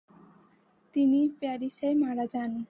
তিনি 0.93 1.19
প্যারিসেই 1.39 1.95
মারা 1.95 2.25
যান। 2.33 2.51